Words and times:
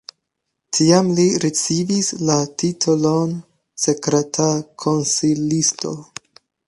Tiam 0.77 1.09
li 1.17 1.25
ricevis 1.43 2.09
la 2.29 2.37
titolon 2.63 3.35
sekreta 3.85 4.49
konsilisto. 4.85 5.95